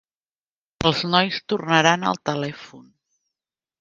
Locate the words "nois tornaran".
1.15-2.07